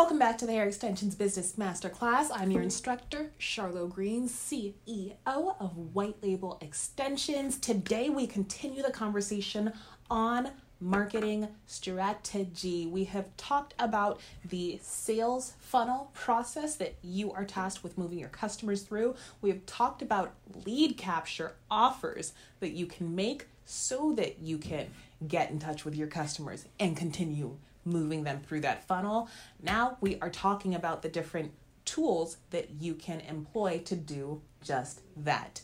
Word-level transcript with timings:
Welcome 0.00 0.20
back 0.20 0.38
to 0.38 0.46
the 0.46 0.52
Hair 0.52 0.68
Extensions 0.68 1.16
Business 1.16 1.54
Masterclass. 1.58 2.28
I'm 2.32 2.52
your 2.52 2.62
instructor, 2.62 3.32
Charlo 3.40 3.90
Greene, 3.90 4.28
CEO 4.28 5.16
of 5.26 5.76
White 5.92 6.22
Label 6.22 6.56
Extensions. 6.60 7.58
Today 7.58 8.08
we 8.08 8.28
continue 8.28 8.80
the 8.80 8.92
conversation 8.92 9.72
on 10.08 10.50
marketing 10.78 11.48
strategy. 11.66 12.86
We 12.86 13.04
have 13.06 13.36
talked 13.36 13.74
about 13.80 14.20
the 14.44 14.78
sales 14.80 15.54
funnel 15.58 16.12
process 16.14 16.76
that 16.76 16.94
you 17.02 17.32
are 17.32 17.44
tasked 17.44 17.82
with 17.82 17.98
moving 17.98 18.20
your 18.20 18.28
customers 18.28 18.82
through. 18.82 19.16
We 19.42 19.50
have 19.50 19.66
talked 19.66 20.00
about 20.00 20.32
lead 20.64 20.96
capture 20.96 21.56
offers 21.72 22.34
that 22.60 22.70
you 22.70 22.86
can 22.86 23.16
make 23.16 23.48
so 23.64 24.12
that 24.12 24.38
you 24.38 24.58
can 24.58 24.86
get 25.26 25.50
in 25.50 25.58
touch 25.58 25.84
with 25.84 25.96
your 25.96 26.06
customers 26.06 26.66
and 26.78 26.96
continue 26.96 27.56
moving 27.88 28.24
them 28.24 28.40
through 28.40 28.60
that 28.60 28.86
funnel. 28.86 29.28
Now 29.62 29.96
we 30.00 30.18
are 30.20 30.30
talking 30.30 30.74
about 30.74 31.02
the 31.02 31.08
different 31.08 31.52
tools 31.84 32.36
that 32.50 32.70
you 32.80 32.94
can 32.94 33.20
employ 33.20 33.78
to 33.86 33.96
do 33.96 34.42
just 34.62 35.00
that. 35.16 35.60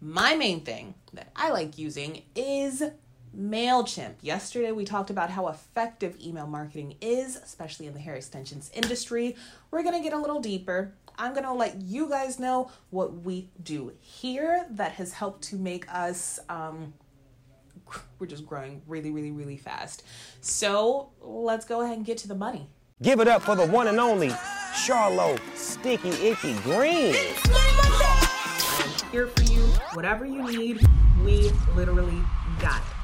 My 0.00 0.36
main 0.36 0.60
thing 0.60 0.94
that 1.12 1.30
I 1.34 1.50
like 1.50 1.78
using 1.78 2.22
is 2.34 2.82
MailChimp. 3.36 4.14
Yesterday, 4.22 4.72
we 4.72 4.84
talked 4.84 5.10
about 5.10 5.30
how 5.30 5.48
effective 5.48 6.16
email 6.20 6.46
marketing 6.46 6.96
is, 7.00 7.36
especially 7.36 7.86
in 7.86 7.94
the 7.94 8.00
hair 8.00 8.14
extensions 8.14 8.70
industry. 8.74 9.36
We're 9.70 9.82
to 9.94 10.02
get 10.02 10.12
a 10.12 10.18
little 10.18 10.40
deeper. 10.40 10.94
I'm 11.18 11.32
to 11.44 11.52
let 11.52 11.80
you 11.80 12.08
guys 12.08 12.38
know 12.38 12.70
what 12.90 13.22
we 13.22 13.48
do 13.62 13.92
here 14.00 14.66
that 14.70 14.92
has 14.92 15.12
helped 15.12 15.42
to 15.44 15.56
make 15.56 15.86
us. 15.92 16.38
Um, 16.48 16.94
we're 18.18 18.26
just 18.26 18.46
growing 18.46 18.82
really, 18.86 19.10
really, 19.10 19.30
really 19.30 19.56
fast. 19.56 20.02
So 20.40 21.10
let's 21.20 21.64
go 21.64 21.82
ahead 21.82 21.96
and 21.96 22.06
get 22.06 22.18
to 22.18 22.28
the 22.28 22.34
money. 22.34 22.68
Give 23.02 23.20
it 23.20 23.28
up 23.28 23.42
for 23.42 23.54
the 23.54 23.66
one 23.66 23.88
and 23.88 24.00
only 24.00 24.30
Charlo 24.84 25.38
Sticky 25.54 26.28
Icky 26.28 26.54
Greene. 26.60 27.14
I'm 27.44 29.10
here 29.10 29.26
for 29.26 29.42
you. 29.42 29.60
Whatever 29.92 30.24
you 30.24 30.42
need, 30.42 30.80
we 31.22 31.50
literally 31.74 32.22
got 32.58 32.80
it. 32.80 32.96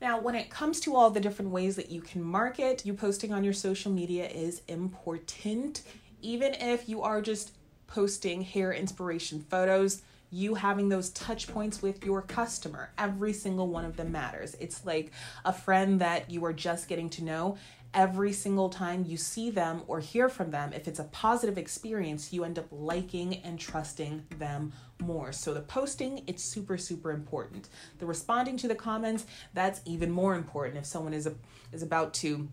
Now, 0.00 0.20
when 0.20 0.36
it 0.36 0.48
comes 0.48 0.78
to 0.80 0.94
all 0.94 1.10
the 1.10 1.18
different 1.18 1.50
ways 1.50 1.74
that 1.74 1.90
you 1.90 2.00
can 2.00 2.22
market, 2.22 2.86
you 2.86 2.94
posting 2.94 3.32
on 3.32 3.42
your 3.42 3.52
social 3.52 3.90
media 3.90 4.28
is 4.28 4.62
important. 4.68 5.82
Even 6.22 6.54
if 6.54 6.88
you 6.88 7.02
are 7.02 7.20
just 7.20 7.52
posting 7.88 8.42
hair 8.42 8.72
inspiration 8.72 9.44
photos, 9.50 10.02
you 10.30 10.54
having 10.54 10.88
those 10.88 11.10
touch 11.10 11.48
points 11.48 11.82
with 11.82 12.04
your 12.04 12.22
customer. 12.22 12.90
Every 12.98 13.32
single 13.32 13.68
one 13.68 13.84
of 13.84 13.96
them 13.96 14.12
matters. 14.12 14.56
It's 14.60 14.84
like 14.84 15.12
a 15.44 15.52
friend 15.52 16.00
that 16.00 16.30
you 16.30 16.44
are 16.44 16.52
just 16.52 16.88
getting 16.88 17.08
to 17.10 17.24
know. 17.24 17.56
Every 17.94 18.34
single 18.34 18.68
time 18.68 19.06
you 19.08 19.16
see 19.16 19.50
them 19.50 19.82
or 19.86 20.00
hear 20.00 20.28
from 20.28 20.50
them, 20.50 20.74
if 20.74 20.86
it's 20.86 20.98
a 20.98 21.04
positive 21.04 21.56
experience, 21.56 22.32
you 22.32 22.44
end 22.44 22.58
up 22.58 22.66
liking 22.70 23.36
and 23.36 23.58
trusting 23.58 24.24
them 24.38 24.74
more. 25.00 25.32
So 25.32 25.54
the 25.54 25.62
posting, 25.62 26.22
it's 26.26 26.42
super, 26.42 26.76
super 26.76 27.12
important. 27.12 27.68
The 27.98 28.04
responding 28.04 28.58
to 28.58 28.68
the 28.68 28.74
comments, 28.74 29.24
that's 29.54 29.80
even 29.86 30.10
more 30.10 30.34
important 30.34 30.76
if 30.76 30.84
someone 30.84 31.14
is 31.14 31.26
a, 31.26 31.34
is 31.72 31.82
about 31.82 32.12
to 32.14 32.48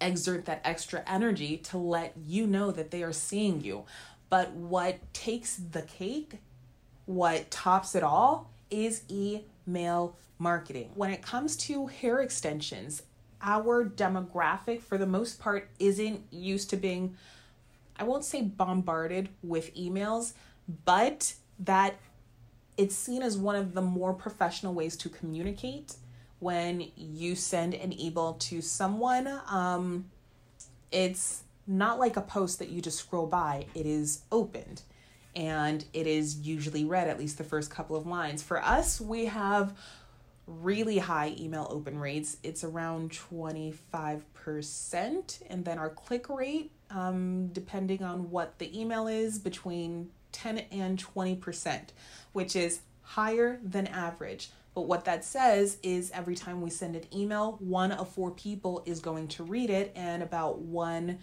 exert 0.00 0.44
that 0.44 0.60
extra 0.64 1.02
energy 1.06 1.56
to 1.56 1.78
let 1.78 2.12
you 2.16 2.46
know 2.46 2.70
that 2.70 2.92
they 2.92 3.02
are 3.02 3.12
seeing 3.12 3.60
you. 3.62 3.84
But 4.28 4.52
what 4.52 5.12
takes 5.12 5.56
the 5.56 5.82
cake 5.82 6.38
what 7.06 7.50
tops 7.50 7.94
it 7.94 8.02
all 8.02 8.50
is 8.70 9.02
email 9.10 10.16
marketing. 10.38 10.90
When 10.94 11.10
it 11.10 11.22
comes 11.22 11.56
to 11.58 11.86
hair 11.86 12.20
extensions, 12.20 13.02
our 13.40 13.84
demographic, 13.84 14.82
for 14.82 14.98
the 14.98 15.06
most 15.06 15.40
part, 15.40 15.68
isn't 15.78 16.22
used 16.30 16.70
to 16.70 16.76
being, 16.76 17.16
I 17.96 18.04
won't 18.04 18.24
say 18.24 18.42
bombarded 18.42 19.28
with 19.42 19.74
emails, 19.74 20.32
but 20.84 21.34
that 21.58 21.96
it's 22.76 22.94
seen 22.94 23.22
as 23.22 23.36
one 23.36 23.56
of 23.56 23.74
the 23.74 23.82
more 23.82 24.14
professional 24.14 24.74
ways 24.74 24.96
to 24.98 25.08
communicate 25.08 25.96
when 26.38 26.90
you 26.96 27.34
send 27.34 27.74
an 27.74 27.98
email 28.00 28.34
to 28.34 28.60
someone. 28.62 29.28
Um, 29.48 30.06
it's 30.90 31.42
not 31.66 31.98
like 31.98 32.16
a 32.16 32.22
post 32.22 32.58
that 32.58 32.70
you 32.70 32.80
just 32.80 32.98
scroll 32.98 33.26
by, 33.26 33.66
it 33.74 33.86
is 33.86 34.22
opened 34.32 34.82
and 35.34 35.84
it 35.92 36.06
is 36.06 36.38
usually 36.40 36.84
read 36.84 37.08
at 37.08 37.18
least 37.18 37.38
the 37.38 37.44
first 37.44 37.70
couple 37.70 37.96
of 37.96 38.06
lines. 38.06 38.42
For 38.42 38.62
us, 38.62 39.00
we 39.00 39.24
have 39.26 39.74
really 40.46 40.98
high 40.98 41.34
email 41.38 41.66
open 41.70 41.98
rates. 41.98 42.36
It's 42.42 42.64
around 42.64 43.12
25%. 43.12 45.42
And 45.48 45.64
then 45.64 45.78
our 45.78 45.90
click 45.90 46.28
rate, 46.28 46.72
um, 46.90 47.46
depending 47.48 48.02
on 48.02 48.30
what 48.30 48.58
the 48.58 48.78
email 48.78 49.06
is, 49.06 49.38
between 49.38 50.10
10 50.32 50.58
and 50.70 51.02
20%, 51.02 51.80
which 52.32 52.56
is 52.56 52.80
higher 53.02 53.60
than 53.62 53.86
average. 53.86 54.50
But 54.74 54.82
what 54.82 55.04
that 55.04 55.24
says 55.24 55.76
is 55.82 56.10
every 56.12 56.34
time 56.34 56.62
we 56.62 56.70
send 56.70 56.96
an 56.96 57.04
email, 57.14 57.56
one 57.60 57.92
of 57.92 58.08
four 58.08 58.30
people 58.30 58.82
is 58.86 59.00
going 59.00 59.28
to 59.28 59.44
read 59.44 59.68
it, 59.68 59.92
and 59.94 60.22
about 60.22 60.60
one 60.60 61.18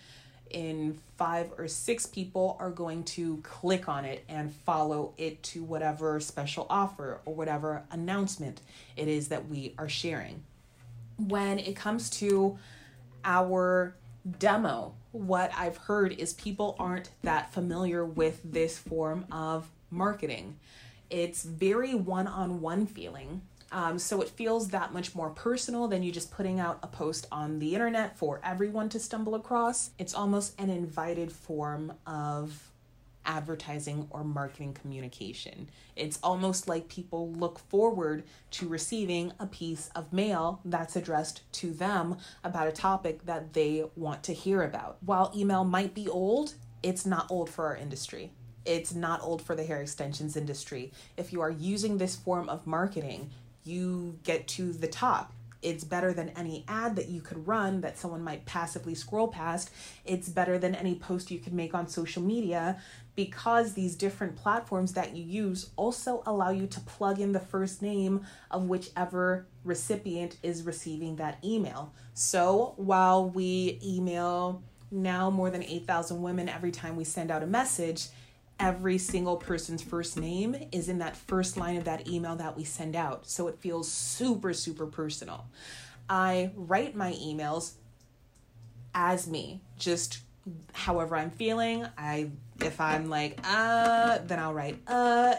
in 0.50 1.00
five 1.18 1.52
or 1.58 1.68
six 1.68 2.06
people 2.06 2.58
are 2.60 2.72
going 2.72 3.04
to 3.04 3.38
click 3.44 3.88
on 3.88 4.06
it 4.06 4.24
and 4.28 4.52
follow 4.52 5.14
it 5.18 5.42
to 5.44 5.64
whatever 5.64 6.20
special 6.20 6.66
offer 6.70 7.20
or 7.26 7.34
whatever 7.34 7.84
announcement 7.92 8.62
it 8.96 9.08
is 9.08 9.28
that 9.28 9.48
we 9.48 9.74
are 9.78 9.90
sharing. 9.90 10.44
When 11.18 11.60
it 11.60 11.76
comes 11.76 12.10
to 12.12 12.58
our 13.24 13.96
demo, 14.38 14.96
what 15.12 15.52
I've 15.56 15.78
heard 15.78 16.14
is 16.14 16.34
people 16.34 16.76
aren't 16.80 17.10
that 17.24 17.54
familiar 17.54 18.06
with 18.06 18.42
this 18.44 18.78
form 18.78 19.26
of 19.32 19.70
marketing. 19.90 20.58
It's 21.10 21.44
very 21.44 21.96
one 21.96 22.28
on 22.28 22.62
one 22.62 22.86
feeling. 22.86 23.42
Um, 23.72 24.00
so 24.00 24.22
it 24.22 24.30
feels 24.30 24.70
that 24.70 24.94
much 24.94 25.14
more 25.14 25.30
personal 25.30 25.88
than 25.88 26.02
you 26.04 26.12
just 26.12 26.32
putting 26.32 26.60
out 26.60 26.80
a 26.82 26.88
post 26.88 27.28
on 27.32 27.60
the 27.60 27.76
internet 27.76 28.18
for 28.18 28.42
everyone 28.44 28.90
to 28.90 29.00
stumble 29.00 29.36
across. 29.36 29.92
It's 30.00 30.14
almost 30.14 30.60
an 30.60 30.70
invited 30.70 31.32
form 31.32 31.94
of 32.08 32.70
advertising 33.26 34.08
or 34.10 34.24
marketing 34.24 34.74
communication. 34.74 35.70
It's 35.96 36.18
almost 36.24 36.68
like 36.68 36.88
people 36.88 37.32
look 37.32 37.60
forward 37.60 38.24
to 38.52 38.68
receiving 38.68 39.34
a 39.40 39.46
piece 39.46 39.90
of 39.96 40.12
mail 40.12 40.62
that's 40.66 40.96
addressed 40.96 41.44
to 41.54 41.72
them 41.72 42.18
about 42.44 42.68
a 42.68 42.72
topic 42.72 43.26
that 43.26 43.54
they 43.54 43.86
want 43.96 44.24
to 44.24 44.34
hear 44.34 44.64
about. 44.64 44.98
While 45.02 45.32
email 45.36 45.64
might 45.64 45.94
be 45.94 46.08
old, 46.08 46.56
it's 46.82 47.06
not 47.06 47.30
old 47.30 47.50
for 47.50 47.68
our 47.68 47.76
industry. 47.76 48.32
It's 48.66 48.94
not 48.94 49.22
old 49.22 49.42
for 49.42 49.56
the 49.56 49.64
hair 49.64 49.82
extensions 49.82 50.36
industry. 50.36 50.92
If 51.16 51.32
you 51.32 51.42
are 51.42 51.52
using 51.52 51.98
this 51.98 52.16
form 52.16 52.50
of 52.50 52.66
marketing, 52.66 53.30
you 53.70 54.20
get 54.24 54.48
to 54.50 54.74
the 54.74 54.88
top. 54.88 55.34
It's 55.62 55.84
better 55.84 56.14
than 56.14 56.30
any 56.30 56.64
ad 56.70 56.96
that 56.96 57.10
you 57.10 57.22
could 57.22 57.46
run 57.46 57.82
that 57.82 57.98
someone 57.98 58.24
might 58.24 58.46
passively 58.46 58.96
scroll 58.96 59.28
past. 59.28 59.70
It's 60.06 60.30
better 60.30 60.58
than 60.58 60.74
any 60.74 60.96
post 60.96 61.32
you 61.32 61.40
could 61.40 61.54
make 61.54 61.74
on 61.76 61.88
social 61.88 62.22
media 62.22 62.82
because 63.16 63.74
these 63.74 63.96
different 63.96 64.38
platforms 64.38 64.94
that 64.94 65.18
you 65.18 65.24
use 65.24 65.72
also 65.76 66.24
allow 66.26 66.52
you 66.52 66.66
to 66.68 66.80
plug 66.82 67.20
in 67.20 67.34
the 67.34 67.40
first 67.42 67.82
name 67.82 68.26
of 68.50 68.70
whichever 68.70 69.48
recipient 69.66 70.38
is 70.42 70.64
receiving 70.64 71.18
that 71.18 71.38
email. 71.44 71.92
So 72.14 72.74
while 72.78 73.30
we 73.30 73.80
email 73.84 74.64
now 74.92 75.30
more 75.30 75.50
than 75.50 75.64
8,000 75.64 76.22
women 76.22 76.48
every 76.48 76.72
time 76.72 76.96
we 76.96 77.04
send 77.04 77.32
out 77.32 77.44
a 77.44 77.48
message, 77.48 78.08
every 78.60 78.98
single 78.98 79.38
person's 79.38 79.82
first 79.82 80.18
name 80.18 80.56
is 80.72 80.90
in 80.90 81.00
that 81.00 81.16
first 81.16 81.58
line 81.58 81.78
of 81.78 81.86
that 81.86 82.08
email 82.08 82.36
that 82.36 82.56
we 82.58 82.64
send 82.64 82.96
out. 82.96 83.28
So 83.28 83.48
it 83.48 83.58
feels 83.60 83.90
super, 83.90 84.54
super 84.54 84.86
personal. 84.86 85.46
I 86.10 86.52
write 86.56 86.96
my 86.96 87.14
emails 87.14 87.74
as 88.94 89.28
me, 89.28 89.62
just 89.78 90.20
however 90.74 91.16
I'm 91.16 91.30
feeling. 91.30 91.86
I 91.98 92.32
if 92.60 92.82
I'm 92.82 93.10
like 93.10 93.40
uh, 93.44 94.20
then 94.26 94.40
I'll 94.40 94.54
write 94.54 94.80
uh. 94.88 95.36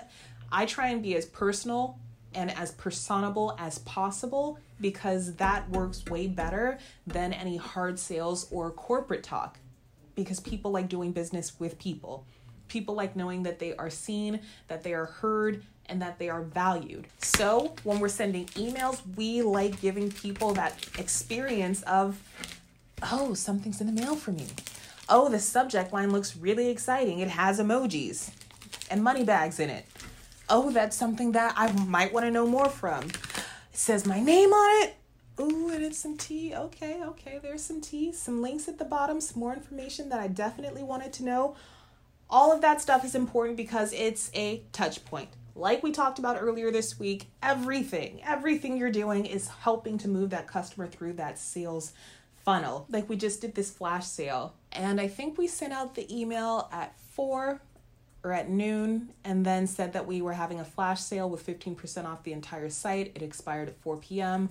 I 0.53 0.67
try 0.67 0.89
and 0.89 1.01
be 1.01 1.15
as 1.15 1.27
personal 1.27 1.99
and 2.35 2.51
as 2.57 2.73
personable 2.73 3.55
as 3.59 3.79
possible 3.81 4.59
because 4.81 5.35
that 5.37 5.69
works 5.71 6.05
way 6.07 6.27
better 6.27 6.79
than 7.07 7.33
any 7.33 7.57
hard 7.57 7.99
sales 7.99 8.49
or 8.51 8.71
corporate 8.71 9.23
talk 9.23 9.59
because 10.15 10.41
people 10.41 10.71
like 10.71 10.89
doing 10.89 11.13
business 11.13 11.59
with 11.61 11.79
people 11.79 12.27
people 12.71 12.95
like 12.95 13.15
knowing 13.15 13.43
that 13.43 13.59
they 13.59 13.77
are 13.77 13.91
seen, 13.91 14.41
that 14.69 14.83
they 14.83 14.95
are 14.95 15.07
heard, 15.07 15.63
and 15.87 16.01
that 16.01 16.19
they 16.19 16.31
are 16.31 16.43
valued. 16.43 17.07
So 17.19 17.75
when 17.83 18.01
we're 18.01 18.09
sending 18.09 18.47
emails, 18.47 19.03
we 19.17 19.43
like 19.43 19.81
giving 19.81 20.11
people 20.11 20.55
that 20.55 20.87
experience 20.99 21.83
of, 21.83 22.23
oh, 23.11 23.35
something's 23.35 23.81
in 23.81 23.93
the 23.93 24.01
mail 24.01 24.15
for 24.15 24.31
me. 24.31 24.47
Oh, 25.09 25.29
the 25.29 25.41
subject 25.41 25.93
line 25.93 26.13
looks 26.13 26.37
really 26.37 26.69
exciting. 26.69 27.19
It 27.19 27.29
has 27.29 27.59
emojis 27.59 28.31
and 28.91 29.03
money 29.03 29.25
bags 29.25 29.59
in 29.59 29.69
it. 29.69 29.85
Oh, 30.49 30.71
that's 30.71 30.97
something 30.97 31.33
that 31.33 31.55
I 31.57 31.73
might 31.73 32.13
want 32.13 32.27
to 32.27 32.31
know 32.31 32.47
more 32.47 32.69
from. 32.69 33.05
It 33.05 33.15
says 33.73 34.07
my 34.07 34.21
name 34.21 34.53
on 34.53 34.85
it. 34.85 34.97
Ooh, 35.41 35.71
and 35.71 35.83
it's 35.83 35.99
some 35.99 36.17
tea. 36.17 36.55
Okay, 36.55 37.01
okay, 37.03 37.41
there's 37.43 37.65
some 37.65 37.81
tea. 37.81 38.13
Some 38.13 38.43
links 38.43 38.69
at 38.69 38.79
the 38.79 38.85
bottom, 38.85 39.21
some 39.21 39.41
more 39.41 39.55
information 39.55 40.09
that 40.11 40.21
I 40.21 40.29
definitely 40.29 40.83
wanted 40.83 41.13
to 41.15 41.25
know. 41.25 41.57
All 42.31 42.53
of 42.53 42.61
that 42.61 42.81
stuff 42.81 43.05
is 43.05 43.17
important 43.17 43.57
because 43.57 43.93
it's 43.93 44.31
a 44.35 44.63
touch 44.73 45.05
point. 45.05 45.31
Like 45.57 45.83
we 45.83 45.91
talked 45.91 46.21
about 46.21 46.41
earlier 46.41 46.71
this 46.71 46.99
week, 46.99 47.27
everything, 47.43 48.23
everything 48.25 48.77
you're 48.77 48.93
doing 48.93 49.27
is 49.27 49.49
helping 49.49 49.99
to 49.99 50.09
move 50.09 50.31
that 50.31 50.47
customer 50.47 50.87
through 50.87 51.15
that 51.15 51.41
sales 51.41 51.93
funnel. 52.45 52.87
Like 52.89 53.09
we 53.09 53.17
just 53.17 53.41
did 53.41 53.57
this 53.57 53.71
flash 53.71 54.07
sale, 54.07 54.55
and 54.71 55.01
I 55.01 55.09
think 55.09 55.39
we 55.39 55.49
sent 55.49 55.73
out 55.73 55.97
the 55.97 56.07
email 56.17 56.69
at 56.73 56.97
4 57.15 57.61
or 58.23 58.33
at 58.33 58.49
noon 58.49 59.13
and 59.25 59.45
then 59.45 59.67
said 59.67 59.93
that 59.95 60.07
we 60.07 60.23
were 60.23 60.35
having 60.35 60.61
a 60.61 60.65
flash 60.65 61.01
sale 61.01 61.29
with 61.29 61.45
15% 61.45 62.05
off 62.05 62.23
the 62.23 62.33
entire 62.33 62.71
site. 62.71 63.13
It 63.15 63.23
expired 63.23 63.69
at 63.69 63.81
4 63.81 63.97
p.m. 63.97 64.51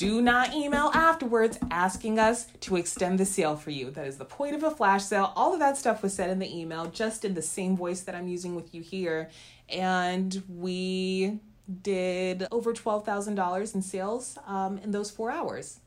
Do 0.00 0.22
not 0.22 0.54
email 0.54 0.90
afterwards 0.94 1.58
asking 1.70 2.18
us 2.18 2.46
to 2.60 2.76
extend 2.76 3.18
the 3.20 3.26
sale 3.26 3.54
for 3.54 3.68
you. 3.68 3.90
That 3.90 4.06
is 4.06 4.16
the 4.16 4.24
point 4.24 4.54
of 4.54 4.62
a 4.62 4.70
flash 4.70 5.04
sale. 5.04 5.30
All 5.36 5.52
of 5.52 5.60
that 5.60 5.76
stuff 5.76 6.02
was 6.02 6.14
said 6.14 6.30
in 6.30 6.38
the 6.38 6.58
email, 6.58 6.86
just 6.86 7.22
in 7.22 7.34
the 7.34 7.42
same 7.42 7.76
voice 7.76 8.00
that 8.00 8.14
I'm 8.14 8.26
using 8.26 8.54
with 8.54 8.74
you 8.74 8.80
here. 8.80 9.28
And 9.68 10.42
we 10.48 11.40
did 11.82 12.46
over 12.50 12.72
$12,000 12.72 13.74
in 13.74 13.82
sales 13.82 14.38
um, 14.46 14.78
in 14.78 14.90
those 14.92 15.10
four 15.10 15.30
hours 15.30 15.80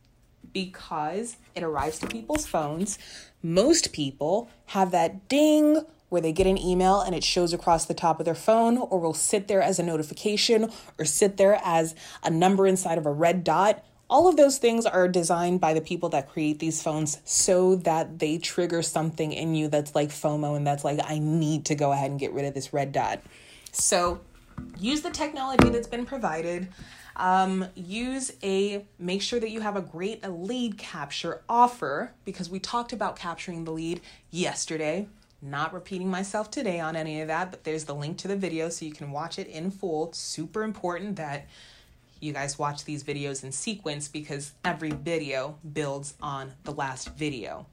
because 0.54 1.38
it 1.56 1.64
arrives 1.64 1.98
to 1.98 2.06
people's 2.06 2.46
phones. 2.46 3.00
Most 3.42 3.94
people 3.94 4.48
have 4.68 4.92
that 4.92 5.28
ding 5.28 5.88
where 6.10 6.22
they 6.22 6.32
get 6.32 6.46
an 6.46 6.60
email 6.60 7.02
and 7.02 7.16
it 7.16 7.24
shows 7.24 7.52
across 7.52 7.86
the 7.86 7.96
top 7.96 8.20
of 8.20 8.26
their 8.26 8.36
phone, 8.36 8.78
or 8.78 9.00
will 9.00 9.16
sit 9.16 9.48
there 9.48 9.64
as 9.64 9.80
a 9.80 9.84
notification, 9.84 10.72
or 11.00 11.06
sit 11.06 11.38
there 11.38 11.60
as 11.66 11.96
a 12.24 12.30
number 12.30 12.68
inside 12.68 13.00
of 13.00 13.08
a 13.08 13.12
red 13.12 13.44
dot. 13.44 13.84
All 14.10 14.28
of 14.28 14.38
those 14.38 14.58
things 14.58 14.86
are 14.86 15.08
designed 15.08 15.60
by 15.60 15.74
the 15.74 15.82
people 15.82 16.10
that 16.10 16.30
create 16.30 16.60
these 16.60 16.84
phones 16.84 17.20
so 17.26 17.76
that 17.78 18.20
they 18.20 18.38
trigger 18.38 18.82
something 18.82 19.32
in 19.32 19.56
you 19.56 19.68
that's 19.70 19.96
like 19.96 20.10
FOMO 20.10 20.56
and 20.56 20.68
that's 20.68 20.84
like, 20.84 21.00
I 21.04 21.20
need 21.20 21.66
to 21.66 21.76
go 21.76 21.92
ahead 21.92 22.12
and 22.12 22.20
get 22.20 22.32
rid 22.34 22.46
of 22.46 22.54
this 22.54 22.74
red 22.74 22.92
dot. 22.92 23.22
So 23.72 24.22
use 24.78 25.02
the 25.02 25.10
technology 25.10 25.70
that's 25.70 25.88
been 25.88 26.06
provided. 26.06 26.68
Um, 27.16 27.68
use 27.76 28.34
a 28.44 28.86
make 28.98 29.22
sure 29.22 29.40
that 29.40 29.52
you 29.52 29.62
have 29.62 29.76
a 29.76 29.82
great 29.82 30.26
a 30.26 30.30
lead 30.30 30.78
capture 30.78 31.42
offer 31.48 32.12
because 32.26 32.50
we 32.50 32.60
talked 32.60 32.92
about 32.92 33.16
capturing 33.16 33.66
the 33.66 33.72
lead 33.72 34.02
yesterday. 34.32 35.08
Not 35.42 35.74
repeating 35.74 36.10
myself 36.10 36.50
today 36.50 36.80
on 36.80 36.96
any 36.96 37.22
of 37.22 37.28
that, 37.28 37.52
but 37.52 37.66
there's 37.66 37.84
the 37.84 37.94
link 37.94 38.18
to 38.20 38.28
the 38.28 38.36
video 38.36 38.70
so 38.70 38.86
you 38.86 38.94
can 38.94 39.12
watch 39.12 39.38
it 39.38 39.48
in 39.48 39.72
full. 39.72 40.14
Super 40.14 40.64
important 40.64 41.18
that 41.18 41.48
you 42.24 42.34
guys 42.34 42.58
watch 42.58 42.86
these 42.86 43.04
videos 43.04 43.44
in 43.44 43.52
sequence 43.52 44.08
because 44.08 44.54
every 44.64 44.92
video 44.92 45.58
builds 45.74 46.16
on 46.22 46.54
the 46.64 46.72
last 46.72 47.16
video. 47.16 47.68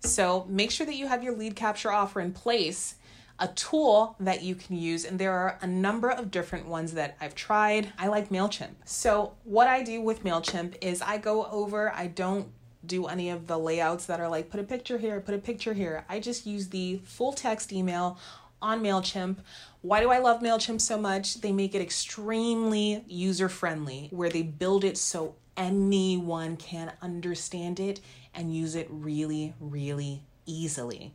So 0.00 0.46
make 0.48 0.70
sure 0.70 0.86
that 0.86 0.96
you 0.96 1.06
have 1.06 1.22
your 1.22 1.36
lead 1.36 1.54
capture 1.54 1.92
offer 1.92 2.20
in 2.20 2.32
place 2.32 2.96
a 3.40 3.48
tool 3.48 4.16
that 4.20 4.42
you 4.42 4.54
can 4.54 4.76
use, 4.76 5.06
and 5.06 5.18
there 5.18 5.32
are 5.32 5.58
a 5.62 5.66
number 5.66 6.10
of 6.10 6.30
different 6.30 6.66
ones 6.66 6.92
that 6.92 7.16
I've 7.20 7.34
tried. 7.34 7.90
I 7.98 8.08
like 8.08 8.28
MailChimp. 8.28 8.74
So, 8.84 9.32
what 9.44 9.66
I 9.66 9.82
do 9.82 10.02
with 10.02 10.22
MailChimp 10.22 10.76
is 10.82 11.00
I 11.00 11.16
go 11.16 11.46
over, 11.46 11.90
I 11.94 12.06
don't 12.06 12.48
do 12.84 13.06
any 13.06 13.30
of 13.30 13.46
the 13.46 13.58
layouts 13.58 14.06
that 14.06 14.20
are 14.20 14.28
like 14.28 14.50
put 14.50 14.60
a 14.60 14.64
picture 14.64 14.98
here, 14.98 15.20
put 15.20 15.34
a 15.34 15.38
picture 15.38 15.72
here. 15.72 16.04
I 16.08 16.20
just 16.20 16.46
use 16.46 16.68
the 16.68 17.00
full 17.04 17.32
text 17.32 17.72
email 17.72 18.18
on 18.62 18.82
MailChimp. 18.82 19.36
Why 19.82 20.00
do 20.00 20.10
I 20.10 20.18
love 20.18 20.40
MailChimp 20.40 20.80
so 20.80 20.98
much? 20.98 21.40
They 21.40 21.52
make 21.52 21.74
it 21.74 21.82
extremely 21.82 23.04
user 23.06 23.48
friendly, 23.48 24.08
where 24.10 24.30
they 24.30 24.42
build 24.42 24.84
it 24.84 24.98
so 24.98 25.34
anyone 25.56 26.56
can 26.56 26.92
understand 27.02 27.80
it 27.80 28.00
and 28.34 28.54
use 28.54 28.74
it 28.74 28.86
really, 28.90 29.54
really 29.60 30.22
easily. 30.46 31.12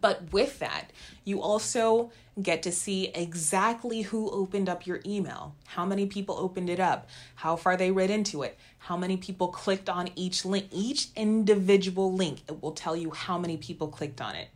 But 0.00 0.32
with 0.32 0.58
that, 0.58 0.90
you 1.24 1.40
also 1.40 2.10
get 2.42 2.62
to 2.64 2.72
see 2.72 3.06
exactly 3.14 4.02
who 4.02 4.28
opened 4.30 4.68
up 4.68 4.86
your 4.86 5.00
email, 5.06 5.54
how 5.66 5.86
many 5.86 6.06
people 6.06 6.36
opened 6.36 6.68
it 6.68 6.80
up, 6.80 7.08
how 7.36 7.56
far 7.56 7.76
they 7.76 7.90
read 7.90 8.10
into 8.10 8.42
it, 8.42 8.58
how 8.78 8.96
many 8.96 9.16
people 9.16 9.48
clicked 9.48 9.88
on 9.88 10.10
each 10.14 10.44
link, 10.44 10.66
each 10.70 11.08
individual 11.16 12.12
link. 12.12 12.40
It 12.48 12.62
will 12.62 12.72
tell 12.72 12.94
you 12.94 13.10
how 13.10 13.38
many 13.38 13.56
people 13.56 13.88
clicked 13.88 14.20
on 14.20 14.34
it. 14.34 14.48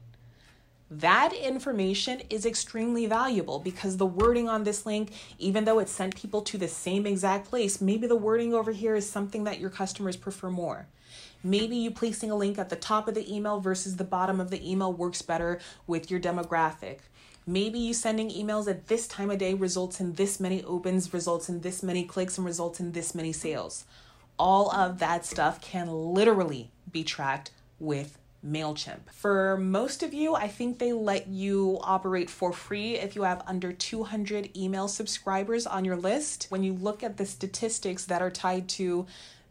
That 0.90 1.32
information 1.32 2.20
is 2.30 2.44
extremely 2.44 3.06
valuable 3.06 3.60
because 3.60 3.96
the 3.96 4.06
wording 4.06 4.48
on 4.48 4.64
this 4.64 4.84
link, 4.84 5.12
even 5.38 5.64
though 5.64 5.78
it 5.78 5.88
sent 5.88 6.16
people 6.16 6.42
to 6.42 6.58
the 6.58 6.66
same 6.66 7.06
exact 7.06 7.48
place, 7.48 7.80
maybe 7.80 8.08
the 8.08 8.16
wording 8.16 8.52
over 8.52 8.72
here 8.72 8.96
is 8.96 9.08
something 9.08 9.44
that 9.44 9.60
your 9.60 9.70
customers 9.70 10.16
prefer 10.16 10.50
more. 10.50 10.88
Maybe 11.44 11.76
you 11.76 11.92
placing 11.92 12.32
a 12.32 12.36
link 12.36 12.58
at 12.58 12.70
the 12.70 12.76
top 12.76 13.06
of 13.06 13.14
the 13.14 13.32
email 13.32 13.60
versus 13.60 13.96
the 13.96 14.04
bottom 14.04 14.40
of 14.40 14.50
the 14.50 14.68
email 14.68 14.92
works 14.92 15.22
better 15.22 15.60
with 15.86 16.10
your 16.10 16.18
demographic. 16.18 16.98
Maybe 17.46 17.78
you 17.78 17.94
sending 17.94 18.28
emails 18.28 18.68
at 18.68 18.88
this 18.88 19.06
time 19.06 19.30
of 19.30 19.38
day 19.38 19.54
results 19.54 20.00
in 20.00 20.14
this 20.14 20.40
many 20.40 20.62
opens, 20.64 21.14
results 21.14 21.48
in 21.48 21.60
this 21.60 21.84
many 21.84 22.02
clicks, 22.04 22.36
and 22.36 22.44
results 22.44 22.80
in 22.80 22.92
this 22.92 23.14
many 23.14 23.32
sales. 23.32 23.84
All 24.40 24.72
of 24.72 24.98
that 24.98 25.24
stuff 25.24 25.60
can 25.60 25.88
literally 25.88 26.72
be 26.90 27.04
tracked 27.04 27.52
with 27.78 28.18
MailChimp. 28.46 29.12
For 29.12 29.56
most 29.58 30.02
of 30.02 30.14
you, 30.14 30.34
I 30.34 30.48
think 30.48 30.78
they 30.78 30.92
let 30.92 31.28
you 31.28 31.78
operate 31.82 32.30
for 32.30 32.52
free 32.52 32.96
if 32.96 33.14
you 33.14 33.22
have 33.22 33.42
under 33.46 33.72
200 33.72 34.56
email 34.56 34.88
subscribers 34.88 35.66
on 35.66 35.84
your 35.84 35.96
list. 35.96 36.46
When 36.48 36.62
you 36.62 36.72
look 36.72 37.02
at 37.02 37.16
the 37.16 37.26
statistics 37.26 38.04
that 38.06 38.22
are 38.22 38.30
tied 38.30 38.68
to 38.70 39.06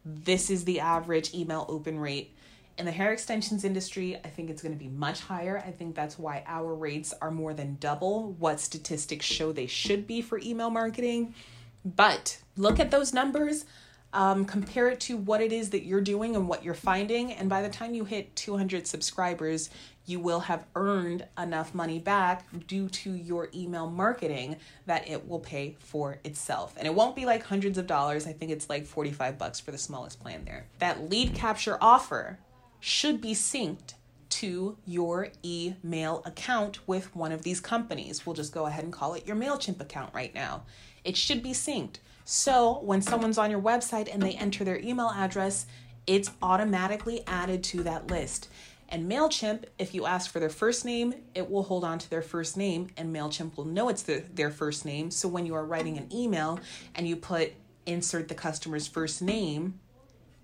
this 0.05 0.49
is 0.49 0.65
the 0.65 0.79
average 0.79 1.33
email 1.33 1.65
open 1.69 1.99
rate. 1.99 2.35
In 2.77 2.85
the 2.85 2.91
hair 2.91 3.11
extensions 3.11 3.65
industry, 3.65 4.17
I 4.23 4.29
think 4.29 4.49
it's 4.49 4.61
going 4.61 4.73
to 4.73 4.79
be 4.79 4.89
much 4.89 5.19
higher. 5.19 5.61
I 5.65 5.71
think 5.71 5.95
that's 5.95 6.17
why 6.17 6.43
our 6.47 6.73
rates 6.73 7.13
are 7.21 7.31
more 7.31 7.53
than 7.53 7.77
double 7.79 8.31
what 8.33 8.59
statistics 8.59 9.25
show 9.25 9.51
they 9.51 9.67
should 9.67 10.07
be 10.07 10.21
for 10.21 10.39
email 10.39 10.69
marketing. 10.69 11.35
But 11.83 12.41
look 12.55 12.79
at 12.79 12.91
those 12.91 13.13
numbers, 13.13 13.65
um, 14.13 14.45
compare 14.45 14.89
it 14.89 14.99
to 15.01 15.17
what 15.17 15.41
it 15.41 15.51
is 15.51 15.69
that 15.69 15.85
you're 15.85 16.01
doing 16.01 16.35
and 16.35 16.47
what 16.47 16.63
you're 16.63 16.73
finding. 16.73 17.31
And 17.31 17.49
by 17.49 17.61
the 17.61 17.69
time 17.69 17.93
you 17.93 18.05
hit 18.05 18.35
200 18.35 18.87
subscribers, 18.87 19.69
you 20.05 20.19
will 20.19 20.39
have 20.39 20.65
earned 20.75 21.27
enough 21.37 21.75
money 21.75 21.99
back 21.99 22.45
due 22.67 22.89
to 22.89 23.13
your 23.13 23.49
email 23.53 23.87
marketing 23.87 24.55
that 24.87 25.07
it 25.07 25.27
will 25.27 25.39
pay 25.39 25.75
for 25.79 26.19
itself. 26.23 26.73
And 26.77 26.87
it 26.87 26.95
won't 26.95 27.15
be 27.15 27.25
like 27.25 27.43
hundreds 27.43 27.77
of 27.77 27.85
dollars. 27.85 28.25
I 28.25 28.33
think 28.33 28.51
it's 28.51 28.69
like 28.69 28.87
45 28.87 29.37
bucks 29.37 29.59
for 29.59 29.71
the 29.71 29.77
smallest 29.77 30.19
plan 30.19 30.45
there. 30.45 30.65
That 30.79 31.09
lead 31.09 31.35
capture 31.35 31.77
offer 31.79 32.39
should 32.79 33.21
be 33.21 33.33
synced 33.33 33.93
to 34.29 34.77
your 34.85 35.29
email 35.43 36.21
account 36.25 36.87
with 36.87 37.15
one 37.15 37.31
of 37.31 37.43
these 37.43 37.59
companies. 37.59 38.25
We'll 38.25 38.35
just 38.35 38.53
go 38.53 38.65
ahead 38.65 38.83
and 38.83 38.93
call 38.93 39.13
it 39.13 39.27
your 39.27 39.35
MailChimp 39.35 39.79
account 39.81 40.13
right 40.13 40.33
now. 40.33 40.63
It 41.03 41.17
should 41.17 41.43
be 41.43 41.51
synced. 41.51 41.97
So 42.31 42.77
when 42.83 43.01
someone's 43.01 43.39
on 43.39 43.49
your 43.49 43.59
website 43.59 44.07
and 44.13 44.21
they 44.21 44.33
enter 44.33 44.63
their 44.63 44.77
email 44.77 45.09
address, 45.09 45.65
it's 46.05 46.29
automatically 46.43 47.23
added 47.25 47.63
to 47.63 47.81
that 47.81 48.11
list. 48.11 48.49
And 48.87 49.11
MailChimp, 49.11 49.63
if 49.79 49.95
you 49.95 50.05
ask 50.05 50.29
for 50.29 50.39
their 50.39 50.47
first 50.47 50.85
name, 50.85 51.15
it 51.33 51.49
will 51.49 51.63
hold 51.63 51.83
on 51.83 51.97
to 51.97 52.07
their 52.07 52.21
first 52.21 52.55
name, 52.55 52.89
and 52.97 53.11
MailChimp 53.11 53.57
will 53.57 53.65
know 53.65 53.89
it's 53.89 54.03
the, 54.03 54.23
their 54.31 54.51
first 54.51 54.85
name. 54.85 55.09
So 55.09 55.27
when 55.27 55.47
you 55.47 55.55
are 55.55 55.65
writing 55.65 55.97
an 55.97 56.07
email 56.13 56.59
and 56.93 57.07
you 57.07 57.15
put 57.15 57.53
insert 57.87 58.27
the 58.27 58.35
customer's 58.35 58.85
first 58.85 59.23
name, 59.23 59.79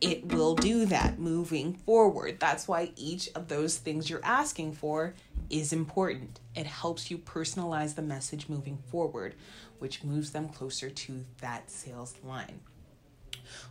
it 0.01 0.33
will 0.33 0.55
do 0.55 0.87
that 0.87 1.19
moving 1.19 1.75
forward. 1.75 2.39
That's 2.39 2.67
why 2.67 2.93
each 2.95 3.29
of 3.35 3.47
those 3.47 3.77
things 3.77 4.09
you're 4.09 4.25
asking 4.25 4.73
for 4.73 5.13
is 5.49 5.73
important. 5.73 6.39
It 6.55 6.65
helps 6.65 7.09
you 7.09 7.17
personalize 7.17 7.95
the 7.95 8.01
message 8.01 8.49
moving 8.49 8.77
forward, 8.77 9.35
which 9.79 10.03
moves 10.03 10.31
them 10.31 10.49
closer 10.49 10.89
to 10.89 11.25
that 11.41 11.69
sales 11.69 12.15
line. 12.23 12.59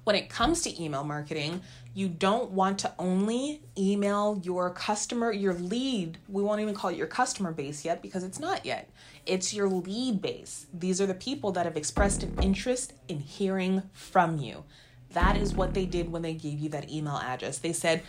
When 0.05 0.17
it 0.17 0.29
comes 0.29 0.63
to 0.63 0.83
email 0.83 1.05
marketing, 1.05 1.63
you 1.95 2.09
don't 2.09 2.51
want 2.51 2.79
to 2.81 2.93
only 2.99 3.63
email 3.77 4.41
your 4.43 4.71
customer, 4.71 5.33
your 5.33 5.55
lead. 5.55 6.19
We 6.29 6.43
won't 6.43 6.61
even 6.61 6.75
call 6.75 6.91
it 6.91 6.97
your 6.97 7.07
customer 7.07 7.53
base 7.53 7.85
yet 7.85 8.03
because 8.03 8.23
it's 8.23 8.39
not 8.39 8.65
yet. 8.65 8.91
It's 9.27 9.55
your 9.55 9.69
lead 9.69 10.21
base. 10.21 10.67
These 10.73 11.01
are 11.01 11.07
the 11.07 11.15
people 11.15 11.53
that 11.53 11.67
have 11.67 11.77
expressed 11.77 12.23
an 12.23 12.37
interest 12.43 12.93
in 13.09 13.21
hearing 13.21 13.83
from 13.93 14.39
you. 14.39 14.65
That 15.11 15.37
is 15.37 15.55
what 15.55 15.75
they 15.75 15.87
did 15.87 16.11
when 16.11 16.23
they 16.23 16.35
gave 16.35 16.59
you 16.59 16.69
that 16.71 16.91
email 16.91 17.17
address. 17.17 17.59
They 17.59 17.73
said, 17.73 18.03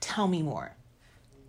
Tell 0.00 0.26
me 0.26 0.42
more. 0.42 0.72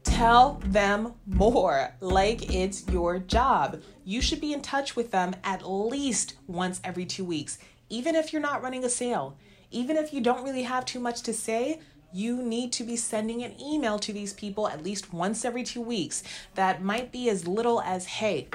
Tell 0.04 0.62
them 0.66 1.14
more 1.26 1.94
like 2.00 2.54
it's 2.54 2.88
your 2.90 3.20
job. 3.20 3.82
You 4.06 4.22
should 4.22 4.42
be 4.42 4.54
in 4.54 4.62
touch 4.62 4.96
with 4.96 5.12
them 5.12 5.36
at 5.44 5.68
least 5.68 6.36
once 6.48 6.80
every 6.84 7.06
two 7.06 7.26
weeks 7.26 7.58
even 7.94 8.16
if 8.16 8.34
you're 8.34 8.42
not 8.42 8.64
running 8.64 8.84
a 8.84 8.90
sale, 8.90 9.38
even 9.70 9.98
if 9.98 10.14
you 10.14 10.20
don't 10.20 10.44
really 10.44 10.64
have 10.64 10.84
too 10.84 11.00
much 11.00 11.22
to 11.22 11.32
say, 11.32 11.80
you 12.12 12.42
need 12.42 12.72
to 12.72 12.84
be 12.84 12.96
sending 12.96 13.44
an 13.44 13.60
email 13.62 14.00
to 14.00 14.12
these 14.12 14.34
people 14.34 14.68
at 14.68 14.84
least 14.84 15.14
once 15.14 15.46
every 15.46 15.64
two 15.64 15.82
weeks. 15.82 16.24
That 16.56 16.84
might 16.84 17.12
be 17.12 17.30
as 17.30 17.48
little 17.48 17.82
as, 17.82 18.06
hey, 18.06 18.48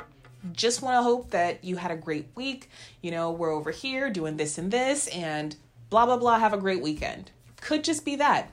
just 0.53 0.83
want 0.83 0.97
to 0.97 1.03
hope 1.05 1.31
that 1.31 1.63
you 1.63 1.77
had 1.77 1.93
a 1.93 1.97
great 1.97 2.27
week. 2.35 2.69
You 3.01 3.13
know, 3.13 3.31
we're 3.31 3.53
over 3.53 3.71
here 3.71 4.11
doing 4.11 4.37
this 4.37 4.59
and 4.59 4.73
this, 4.73 5.07
and 5.09 5.55
blah, 5.89 6.07
blah, 6.07 6.17
blah, 6.17 6.39
have 6.39 6.53
a 6.53 6.59
great 6.59 6.83
weekend. 6.83 7.31
Could 7.61 7.85
just 7.85 8.05
be 8.05 8.17
that. 8.17 8.53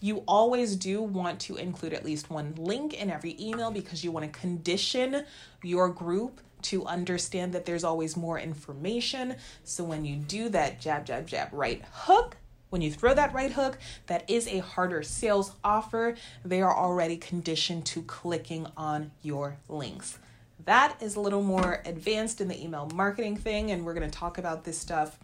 You 0.00 0.22
always 0.28 0.76
do 0.76 1.02
want 1.02 1.40
to 1.40 1.56
include 1.56 1.94
at 1.94 2.04
least 2.04 2.30
one 2.30 2.54
link 2.56 2.94
in 2.94 3.10
every 3.10 3.36
email 3.40 3.70
because 3.70 4.04
you 4.04 4.12
want 4.12 4.30
to 4.30 4.40
condition 4.40 5.24
your 5.62 5.88
group 5.88 6.40
to 6.62 6.84
understand 6.86 7.52
that 7.52 7.64
there's 7.64 7.84
always 7.84 8.16
more 8.16 8.38
information. 8.38 9.36
So 9.64 9.84
when 9.84 10.04
you 10.04 10.16
do 10.16 10.48
that 10.50 10.80
jab, 10.80 11.06
jab, 11.06 11.26
jab, 11.26 11.48
right 11.52 11.82
hook, 11.92 12.36
when 12.70 12.82
you 12.82 12.90
throw 12.90 13.14
that 13.14 13.32
right 13.32 13.52
hook, 13.52 13.78
that 14.06 14.28
is 14.28 14.48
a 14.48 14.58
harder 14.58 15.02
sales 15.02 15.52
offer. 15.62 16.16
They 16.44 16.60
are 16.60 16.76
already 16.76 17.16
conditioned 17.16 17.86
to 17.86 18.02
clicking 18.02 18.66
on 18.76 19.12
your 19.22 19.58
links. 19.68 20.18
That 20.64 21.00
is 21.00 21.14
a 21.14 21.20
little 21.20 21.42
more 21.42 21.80
advanced 21.84 22.40
in 22.40 22.48
the 22.48 22.60
email 22.60 22.90
marketing 22.92 23.36
thing, 23.36 23.70
and 23.70 23.84
we're 23.84 23.94
to 23.94 24.10
talk 24.10 24.36
about 24.36 24.64
this 24.64 24.78
stuff 24.78 25.18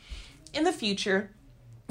in 0.54 0.64
the 0.64 0.72
future. 0.72 1.30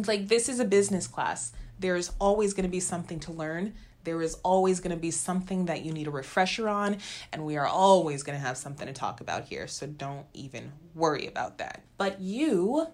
Like, 0.06 0.30
this 0.30 0.48
is 0.48 0.60
a 0.60 0.66
business 0.66 1.06
class. 1.06 1.52
There's 1.82 2.12
always 2.20 2.54
going 2.54 2.66
to 2.66 2.70
be 2.70 2.80
something 2.80 3.20
to 3.22 3.32
learn. 3.32 3.74
There 4.04 4.22
is 4.22 4.36
always 4.44 4.80
going 4.80 4.96
to 4.96 5.02
be 5.02 5.12
something 5.12 5.66
that 5.66 5.84
you 5.84 5.92
need 5.92 6.08
a 6.08 6.12
refresher 6.12 6.70
on, 6.70 6.98
and 7.34 7.46
we 7.46 7.58
are 7.58 7.68
always 7.68 8.24
going 8.24 8.38
to 8.38 8.46
have 8.46 8.58
something 8.58 8.88
to 8.88 8.94
talk 8.94 9.20
about 9.20 9.46
here. 9.46 9.68
So 9.68 9.88
don't 9.88 10.26
even 10.34 10.72
worry 10.94 11.28
about 11.28 11.58
that. 11.58 11.84
But 11.98 12.22
you, 12.22 12.88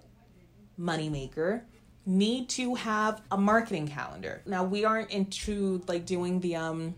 moneymaker, 0.80 1.62
need 2.06 2.48
to 2.50 2.76
have 2.76 3.22
a 3.30 3.38
marketing 3.38 3.90
calendar. 3.90 4.42
Now, 4.46 4.64
we 4.64 4.86
aren't 4.86 5.12
into 5.12 5.84
like 5.88 6.06
doing 6.06 6.40
the 6.40 6.56
um 6.56 6.96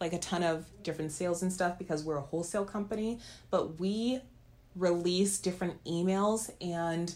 like 0.00 0.12
a 0.12 0.18
ton 0.18 0.42
of 0.42 0.66
different 0.82 1.10
sales 1.12 1.42
and 1.42 1.50
stuff 1.50 1.78
because 1.78 2.04
we're 2.04 2.18
a 2.18 2.22
wholesale 2.22 2.66
company, 2.66 3.18
but 3.50 3.80
we 3.80 4.20
release 4.76 5.38
different 5.38 5.82
emails 5.84 6.50
and 6.60 7.14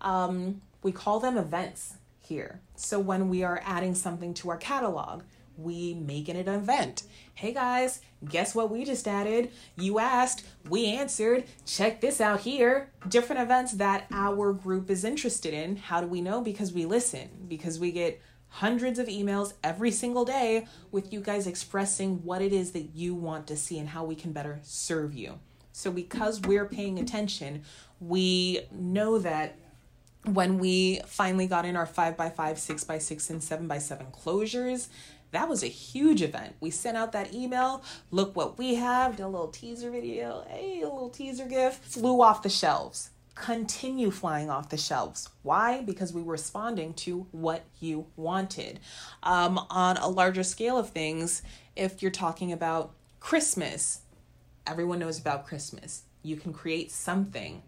um, 0.00 0.60
we 0.82 0.90
call 0.90 1.20
them 1.20 1.36
events 1.36 1.94
here. 2.26 2.60
So 2.74 2.98
when 2.98 3.28
we 3.28 3.42
are 3.42 3.62
adding 3.64 3.94
something 3.94 4.34
to 4.34 4.50
our 4.50 4.56
catalog, 4.56 5.22
we 5.56 5.94
make 5.94 6.28
it 6.28 6.36
an 6.36 6.54
event. 6.54 7.04
Hey 7.34 7.52
guys, 7.52 8.00
guess 8.28 8.54
what 8.54 8.70
we 8.70 8.84
just 8.84 9.08
added? 9.08 9.50
You 9.76 9.98
asked, 9.98 10.44
we 10.68 10.86
answered. 10.86 11.44
Check 11.64 12.00
this 12.00 12.20
out 12.20 12.40
here. 12.40 12.90
Different 13.08 13.42
events 13.42 13.72
that 13.72 14.06
our 14.10 14.52
group 14.52 14.90
is 14.90 15.04
interested 15.04 15.54
in. 15.54 15.76
How 15.76 16.00
do 16.00 16.06
we 16.06 16.20
know? 16.20 16.42
Because 16.42 16.72
we 16.72 16.84
listen, 16.84 17.28
because 17.48 17.78
we 17.78 17.92
get 17.92 18.20
hundreds 18.48 18.98
of 18.98 19.06
emails 19.06 19.54
every 19.62 19.90
single 19.90 20.24
day 20.24 20.66
with 20.90 21.12
you 21.12 21.20
guys 21.20 21.46
expressing 21.46 22.22
what 22.24 22.42
it 22.42 22.52
is 22.52 22.72
that 22.72 22.94
you 22.94 23.14
want 23.14 23.46
to 23.46 23.56
see 23.56 23.78
and 23.78 23.88
how 23.88 24.04
we 24.04 24.14
can 24.14 24.32
better 24.32 24.58
serve 24.62 25.14
you. 25.14 25.38
So, 25.72 25.90
because 25.90 26.40
we're 26.40 26.64
paying 26.64 26.98
attention, 26.98 27.62
we 28.00 28.60
know 28.72 29.18
that 29.18 29.58
when 30.26 30.58
we 30.58 31.00
finally 31.06 31.46
got 31.46 31.64
in 31.64 31.76
our 31.76 31.86
5 31.86 32.16
by 32.16 32.30
5 32.30 32.58
6 32.58 32.84
by 32.84 32.98
6 32.98 33.30
and 33.30 33.42
7 33.42 33.66
by 33.66 33.78
7 33.78 34.06
closures, 34.12 34.88
that 35.32 35.48
was 35.48 35.62
a 35.62 35.68
huge 35.68 36.22
event. 36.22 36.54
We 36.60 36.70
sent 36.70 36.96
out 36.96 37.12
that 37.12 37.34
email. 37.34 37.82
Look 38.10 38.36
what 38.36 38.58
we 38.58 38.76
have. 38.76 39.16
Did 39.16 39.24
a 39.24 39.28
little 39.28 39.48
teaser 39.48 39.90
video. 39.90 40.44
Hey, 40.48 40.80
a 40.82 40.88
little 40.88 41.10
teaser 41.10 41.46
gift. 41.46 41.84
Flew 41.84 42.22
off 42.22 42.42
the 42.42 42.48
shelves 42.48 43.10
continue 43.36 44.10
flying 44.10 44.50
off 44.50 44.70
the 44.70 44.76
shelves. 44.76 45.28
Why? 45.42 45.82
Because 45.82 46.12
we 46.12 46.22
were 46.22 46.32
responding 46.32 46.94
to 46.94 47.26
what 47.30 47.64
you 47.78 48.06
wanted. 48.16 48.80
Um, 49.22 49.58
on 49.70 49.98
a 49.98 50.08
larger 50.08 50.42
scale 50.42 50.78
of 50.78 50.90
things, 50.90 51.42
if 51.76 52.02
you're 52.02 52.10
talking 52.10 52.50
about 52.50 52.94
Christmas, 53.20 54.00
everyone 54.66 54.98
knows 54.98 55.20
about 55.20 55.46
Christmas. 55.46 56.02
You 56.22 56.36
can 56.36 56.52
create 56.52 56.90
something 56.90 57.62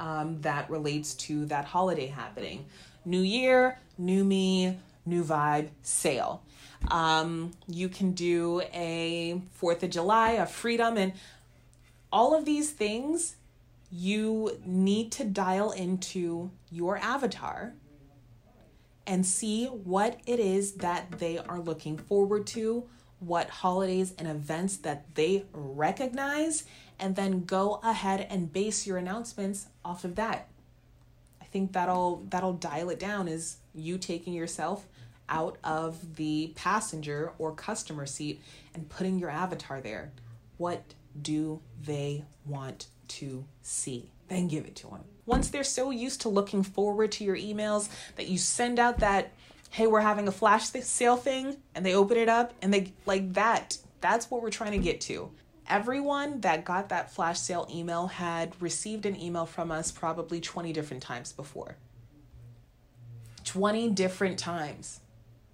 um, 0.00 0.40
that 0.40 0.68
relates 0.70 1.14
to 1.14 1.44
that 1.46 1.66
holiday 1.66 2.06
happening. 2.06 2.64
New 3.04 3.20
Year, 3.20 3.78
new 3.98 4.24
me, 4.24 4.78
new 5.04 5.22
vibe, 5.22 5.68
sale. 5.82 6.42
Um, 6.90 7.52
you 7.68 7.90
can 7.90 8.12
do 8.12 8.62
a 8.72 9.42
Fourth 9.52 9.82
of 9.82 9.90
July, 9.90 10.32
a 10.32 10.46
freedom, 10.46 10.96
and 10.96 11.12
all 12.10 12.34
of 12.34 12.46
these 12.46 12.70
things 12.70 13.36
you 13.92 14.58
need 14.64 15.12
to 15.12 15.24
dial 15.24 15.70
into 15.72 16.50
your 16.70 16.96
avatar 16.96 17.74
and 19.06 19.26
see 19.26 19.66
what 19.66 20.18
it 20.26 20.40
is 20.40 20.72
that 20.74 21.18
they 21.18 21.36
are 21.36 21.60
looking 21.60 21.98
forward 21.98 22.46
to, 22.46 22.88
what 23.18 23.50
holidays 23.50 24.14
and 24.18 24.26
events 24.26 24.76
that 24.78 25.14
they 25.14 25.44
recognize, 25.52 26.64
and 27.00 27.16
then 27.16 27.44
go 27.44 27.80
ahead 27.82 28.26
and 28.30 28.52
base 28.52 28.86
your 28.86 28.98
announcements 28.98 29.66
off 29.84 30.04
of 30.04 30.16
that. 30.16 30.48
I 31.40 31.44
think 31.46 31.72
that'll 31.72 32.24
that'll 32.30 32.52
dial 32.52 32.90
it 32.90 32.98
down 32.98 33.26
is 33.26 33.56
you 33.74 33.98
taking 33.98 34.32
yourself 34.32 34.86
out 35.28 35.58
of 35.64 36.16
the 36.16 36.52
passenger 36.56 37.32
or 37.38 37.52
customer 37.52 38.06
seat 38.06 38.40
and 38.74 38.88
putting 38.88 39.18
your 39.18 39.30
avatar 39.30 39.80
there. 39.80 40.12
What 40.58 40.82
do 41.20 41.60
they 41.84 42.24
want 42.46 42.86
to 43.08 43.44
see. 43.62 44.10
Then 44.28 44.48
give 44.48 44.64
it 44.64 44.76
to 44.76 44.88
them. 44.88 45.00
Once 45.26 45.50
they're 45.50 45.64
so 45.64 45.90
used 45.90 46.20
to 46.22 46.28
looking 46.28 46.62
forward 46.62 47.12
to 47.12 47.24
your 47.24 47.36
emails 47.36 47.88
that 48.16 48.28
you 48.28 48.38
send 48.38 48.78
out 48.78 48.98
that, 48.98 49.32
hey, 49.70 49.86
we're 49.86 50.00
having 50.00 50.28
a 50.28 50.32
flash 50.32 50.68
sale 50.68 51.16
thing, 51.16 51.56
and 51.74 51.84
they 51.84 51.94
open 51.94 52.16
it 52.16 52.28
up 52.28 52.52
and 52.62 52.72
they 52.72 52.92
like 53.06 53.32
that. 53.34 53.78
That's 54.00 54.30
what 54.30 54.42
we're 54.42 54.50
trying 54.50 54.72
to 54.72 54.78
get 54.78 55.00
to. 55.02 55.30
Everyone 55.68 56.40
that 56.40 56.64
got 56.64 56.88
that 56.88 57.12
flash 57.12 57.38
sale 57.38 57.66
email 57.72 58.08
had 58.08 58.60
received 58.60 59.06
an 59.06 59.20
email 59.20 59.46
from 59.46 59.70
us 59.70 59.92
probably 59.92 60.40
20 60.40 60.72
different 60.72 61.02
times 61.02 61.32
before. 61.32 61.76
20 63.44 63.90
different 63.90 64.38
times 64.38 65.00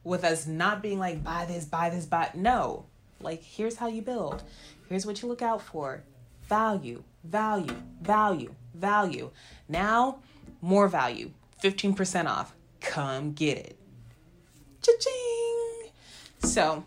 with 0.05 0.25
us 0.25 0.47
not 0.47 0.83
being 0.83 0.99
like, 0.99 1.23
buy 1.23 1.45
this, 1.47 1.65
buy 1.65 1.91
this, 1.91 2.07
buy. 2.07 2.31
No, 2.35 2.87
like, 3.21 3.43
here's 3.43 3.77
how 3.77 3.89
you 3.89 4.03
build. 4.03 4.43
Here's 4.89 5.07
what 5.07 5.21
you 5.23 5.29
look 5.29 5.43
out 5.43 5.63
for 5.63 6.03
value, 6.49 7.03
value, 7.25 7.77
value, 8.01 8.55
value. 8.75 9.31
Now, 9.69 10.21
more 10.61 10.89
value, 10.89 11.31
15% 11.63 12.27
off. 12.27 12.55
Come 12.81 13.33
get 13.33 13.59
it. 13.59 13.79
Cha-ching! 14.83 15.91
So, 16.39 16.85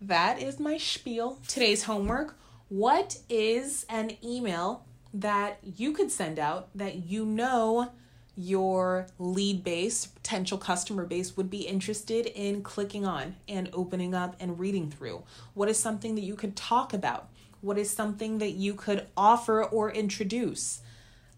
that 0.00 0.40
is 0.40 0.60
my 0.60 0.78
spiel. 0.78 1.38
Today's 1.48 1.84
homework. 1.84 2.36
What 2.76 3.18
is 3.28 3.86
an 3.88 4.16
email 4.24 4.84
that 5.12 5.60
you 5.62 5.92
could 5.92 6.10
send 6.10 6.40
out 6.40 6.76
that 6.76 7.04
you 7.04 7.24
know 7.24 7.92
your 8.34 9.06
lead 9.16 9.62
base, 9.62 10.06
potential 10.06 10.58
customer 10.58 11.06
base 11.06 11.36
would 11.36 11.48
be 11.48 11.68
interested 11.68 12.26
in 12.26 12.64
clicking 12.64 13.06
on 13.06 13.36
and 13.48 13.70
opening 13.72 14.12
up 14.12 14.34
and 14.40 14.58
reading 14.58 14.90
through? 14.90 15.22
What 15.54 15.68
is 15.68 15.78
something 15.78 16.16
that 16.16 16.22
you 16.22 16.34
could 16.34 16.56
talk 16.56 16.92
about? 16.92 17.28
What 17.60 17.78
is 17.78 17.90
something 17.90 18.38
that 18.38 18.54
you 18.54 18.74
could 18.74 19.06
offer 19.16 19.62
or 19.62 19.92
introduce? 19.92 20.80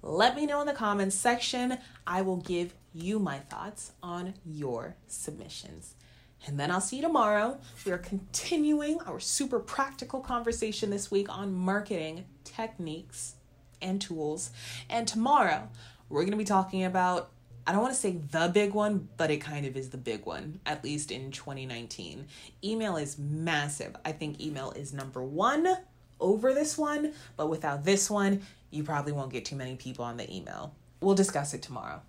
Let 0.01 0.37
me 0.37 0.47
know 0.47 0.63
in 0.63 0.67
the 0.67 0.73
comments 0.73 1.17
section. 1.17 1.77
I 2.07 2.23
will 2.23 2.39
give 2.39 2.73
you 2.95 3.19
my 3.19 3.41
thoughts 3.41 3.93
on 4.03 4.33
your 4.47 4.97
submissions. 5.07 5.96
And 6.47 6.59
then 6.61 6.71
I'll 6.71 6.81
see 6.81 6.97
you 6.97 7.03
tomorrow. 7.03 7.59
We 7.85 7.93
are 7.93 7.99
continuing 7.99 9.01
our 9.01 9.19
super 9.19 9.59
practical 9.59 10.21
conversation 10.21 10.91
this 10.91 11.11
week 11.11 11.29
on 11.29 11.53
marketing 11.53 12.25
techniques 12.45 13.35
and 13.83 14.01
tools. 14.01 14.51
And 14.89 15.09
tomorrow, 15.09 15.69
we're 16.09 16.23
going 16.23 16.31
to 16.31 16.37
be 16.37 16.45
talking 16.45 16.85
about 16.85 17.31
I 17.69 17.73
don't 17.73 17.83
want 17.83 17.95
to 17.95 18.01
say 18.01 18.21
the 18.31 18.49
big 18.55 18.75
one, 18.75 19.09
but 19.17 19.33
it 19.33 19.39
kind 19.39 19.67
of 19.67 19.77
is 19.77 19.91
the 19.91 19.99
big 19.99 20.25
one, 20.25 20.61
at 20.65 20.85
least 20.85 21.11
in 21.11 21.33
2019. 21.33 22.29
Email 22.63 22.97
is 22.97 23.19
massive. 23.19 23.97
I 24.05 24.13
think 24.13 24.41
email 24.41 24.71
is 24.71 24.93
number 24.93 25.21
one 25.21 25.77
over 26.21 26.55
this 26.55 26.79
one, 26.79 27.13
but 27.37 27.51
without 27.51 27.85
this 27.85 28.09
one, 28.09 28.43
you 28.71 28.85
probably 28.85 29.11
won't 29.11 29.33
get 29.33 29.45
too 29.45 29.57
many 29.57 29.75
people 29.75 30.05
on 30.05 30.17
the 30.17 30.33
email. 30.33 30.77
We'll 31.01 31.17
discuss 31.17 31.55
it 31.55 31.63
tomorrow. 31.63 32.03